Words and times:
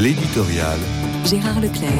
L'éditorial. 0.00 0.78
Gérard 1.26 1.60
Leclerc. 1.60 1.90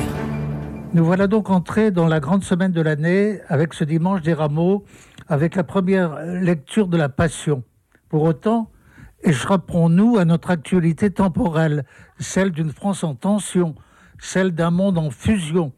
Nous 0.95 1.05
voilà 1.05 1.27
donc 1.27 1.51
entrés 1.51 1.91
dans 1.91 2.07
la 2.07 2.19
grande 2.19 2.43
semaine 2.43 2.73
de 2.73 2.81
l'année 2.81 3.41
avec 3.49 3.75
ce 3.75 3.85
dimanche 3.85 4.23
des 4.23 4.33
rameaux, 4.33 4.85
avec 5.29 5.55
la 5.55 5.65
première 5.65 6.25
lecture 6.25 6.89
de 6.89 6.97
la 6.97 7.11
Passion. 7.11 7.63
Pour 8.09 8.23
autant, 8.23 8.71
échapperons-nous 9.23 10.17
à 10.17 10.25
notre 10.25 10.49
actualité 10.49 11.11
temporelle, 11.11 11.85
celle 12.19 12.53
d'une 12.53 12.73
France 12.73 13.05
en 13.05 13.15
tension, 13.15 13.75
celle 14.19 14.53
d'un 14.53 14.71
monde 14.71 14.97
en 14.97 15.11
fusion 15.11 15.75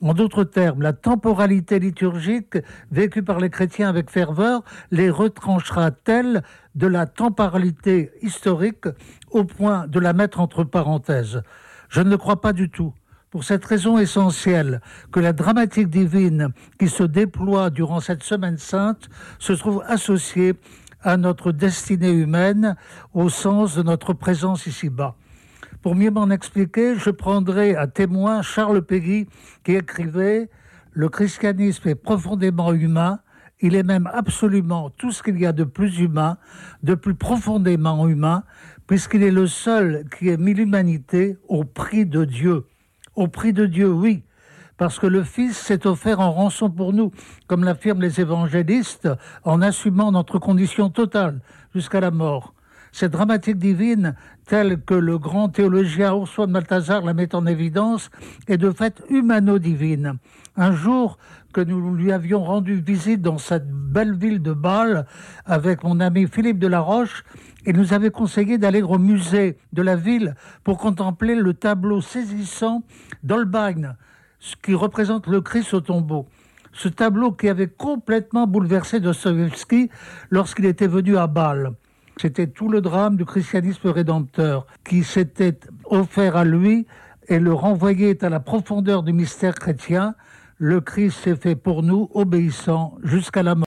en 0.00 0.12
d'autres 0.12 0.44
termes, 0.44 0.82
la 0.82 0.92
temporalité 0.92 1.78
liturgique 1.78 2.58
vécue 2.90 3.22
par 3.22 3.38
les 3.38 3.50
chrétiens 3.50 3.88
avec 3.88 4.10
ferveur 4.10 4.62
les 4.90 5.08
retranchera-t-elle 5.08 6.42
de 6.74 6.86
la 6.86 7.06
temporalité 7.06 8.10
historique 8.20 8.86
au 9.30 9.44
point 9.44 9.86
de 9.86 10.00
la 10.00 10.12
mettre 10.12 10.40
entre 10.40 10.64
parenthèses 10.64 11.42
Je 11.88 12.00
ne 12.00 12.10
le 12.10 12.16
crois 12.16 12.40
pas 12.40 12.52
du 12.52 12.70
tout. 12.70 12.92
Pour 13.30 13.44
cette 13.44 13.64
raison 13.64 13.98
essentielle 13.98 14.80
que 15.10 15.20
la 15.20 15.32
dramatique 15.32 15.88
divine 15.88 16.50
qui 16.78 16.88
se 16.88 17.02
déploie 17.02 17.70
durant 17.70 18.00
cette 18.00 18.22
semaine 18.22 18.58
sainte 18.58 19.08
se 19.38 19.52
trouve 19.52 19.82
associée 19.86 20.54
à 21.02 21.16
notre 21.16 21.52
destinée 21.52 22.12
humaine 22.12 22.76
au 23.12 23.28
sens 23.28 23.76
de 23.76 23.82
notre 23.82 24.12
présence 24.12 24.66
ici-bas. 24.66 25.16
Pour 25.84 25.94
mieux 25.94 26.10
m'en 26.10 26.30
expliquer, 26.30 26.94
je 26.96 27.10
prendrai 27.10 27.76
à 27.76 27.86
témoin 27.86 28.40
Charles 28.40 28.80
Péguy 28.80 29.28
qui 29.64 29.74
écrivait 29.74 30.48
Le 30.92 31.10
christianisme 31.10 31.86
est 31.90 31.94
profondément 31.94 32.72
humain, 32.72 33.18
il 33.60 33.74
est 33.74 33.82
même 33.82 34.08
absolument 34.10 34.88
tout 34.88 35.12
ce 35.12 35.22
qu'il 35.22 35.38
y 35.38 35.44
a 35.44 35.52
de 35.52 35.64
plus 35.64 35.98
humain, 35.98 36.38
de 36.82 36.94
plus 36.94 37.14
profondément 37.14 38.08
humain, 38.08 38.44
puisqu'il 38.86 39.22
est 39.22 39.30
le 39.30 39.46
seul 39.46 40.06
qui 40.08 40.30
ait 40.30 40.38
mis 40.38 40.54
l'humanité 40.54 41.36
au 41.48 41.64
prix 41.64 42.06
de 42.06 42.24
Dieu. 42.24 42.64
Au 43.14 43.28
prix 43.28 43.52
de 43.52 43.66
Dieu, 43.66 43.92
oui, 43.92 44.22
parce 44.78 44.98
que 44.98 45.06
le 45.06 45.22
Fils 45.22 45.54
s'est 45.54 45.86
offert 45.86 46.18
en 46.18 46.32
rançon 46.32 46.70
pour 46.70 46.94
nous, 46.94 47.10
comme 47.46 47.62
l'affirment 47.62 48.00
les 48.00 48.22
évangélistes, 48.22 49.10
en 49.42 49.60
assumant 49.60 50.12
notre 50.12 50.38
condition 50.38 50.88
totale 50.88 51.42
jusqu'à 51.74 52.00
la 52.00 52.10
mort. 52.10 52.53
Cette 52.94 53.10
dramatique 53.10 53.58
divine, 53.58 54.14
telle 54.46 54.80
que 54.80 54.94
le 54.94 55.18
grand 55.18 55.48
théologien 55.48 56.14
Ursula 56.14 56.46
de 56.46 56.52
Malthazar 56.52 57.02
la 57.02 57.12
met 57.12 57.34
en 57.34 57.44
évidence, 57.44 58.08
est 58.46 58.56
de 58.56 58.70
fait 58.70 59.02
humano-divine. 59.10 60.18
Un 60.56 60.70
jour 60.70 61.18
que 61.52 61.60
nous 61.60 61.92
lui 61.92 62.12
avions 62.12 62.44
rendu 62.44 62.74
visite 62.74 63.20
dans 63.20 63.38
cette 63.38 63.68
belle 63.68 64.14
ville 64.14 64.40
de 64.40 64.52
Bâle 64.52 65.06
avec 65.44 65.82
mon 65.82 65.98
ami 65.98 66.28
Philippe 66.28 66.60
de 66.60 66.68
la 66.68 66.78
Roche, 66.78 67.24
il 67.66 67.76
nous 67.76 67.94
avait 67.94 68.12
conseillé 68.12 68.58
d'aller 68.58 68.82
au 68.82 68.98
musée 68.98 69.58
de 69.72 69.82
la 69.82 69.96
ville 69.96 70.36
pour 70.62 70.78
contempler 70.78 71.34
le 71.34 71.52
tableau 71.52 72.00
saisissant 72.00 72.84
d'Holbein, 73.24 73.96
qui 74.62 74.72
représente 74.72 75.26
le 75.26 75.40
Christ 75.40 75.74
au 75.74 75.80
tombeau 75.80 76.28
ce 76.76 76.88
tableau 76.88 77.30
qui 77.30 77.48
avait 77.48 77.68
complètement 77.68 78.48
bouleversé 78.48 78.98
Dostoevsky 78.98 79.90
lorsqu'il 80.30 80.64
était 80.64 80.88
venu 80.88 81.16
à 81.16 81.28
Bâle. 81.28 81.72
C'était 82.20 82.46
tout 82.46 82.68
le 82.68 82.80
drame 82.80 83.16
du 83.16 83.24
christianisme 83.24 83.88
rédempteur 83.88 84.66
qui 84.84 85.02
s'était 85.04 85.58
offert 85.84 86.36
à 86.36 86.44
lui 86.44 86.86
et 87.28 87.38
le 87.38 87.52
renvoyait 87.52 88.24
à 88.24 88.28
la 88.28 88.40
profondeur 88.40 89.02
du 89.02 89.12
mystère 89.12 89.54
chrétien. 89.54 90.14
Le 90.58 90.80
Christ 90.80 91.18
s'est 91.24 91.36
fait 91.36 91.56
pour 91.56 91.82
nous 91.82 92.08
obéissant 92.14 92.96
jusqu'à 93.02 93.42
la 93.42 93.54
mort. 93.54 93.62